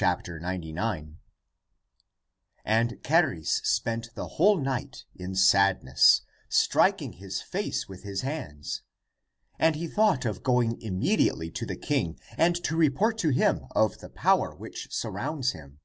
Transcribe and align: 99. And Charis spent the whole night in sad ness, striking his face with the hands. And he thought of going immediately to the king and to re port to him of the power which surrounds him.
99. 0.00 1.18
And 2.64 3.00
Charis 3.04 3.54
spent 3.64 4.14
the 4.14 4.28
whole 4.28 4.60
night 4.60 5.06
in 5.16 5.34
sad 5.34 5.82
ness, 5.82 6.20
striking 6.48 7.14
his 7.14 7.42
face 7.42 7.88
with 7.88 8.04
the 8.04 8.16
hands. 8.24 8.82
And 9.58 9.74
he 9.74 9.88
thought 9.88 10.24
of 10.24 10.44
going 10.44 10.80
immediately 10.80 11.50
to 11.50 11.66
the 11.66 11.74
king 11.74 12.16
and 12.36 12.54
to 12.62 12.76
re 12.76 12.90
port 12.90 13.18
to 13.18 13.30
him 13.30 13.66
of 13.72 13.98
the 13.98 14.08
power 14.10 14.54
which 14.54 14.94
surrounds 14.94 15.50
him. 15.50 15.80